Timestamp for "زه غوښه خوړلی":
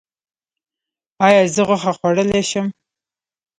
1.55-2.41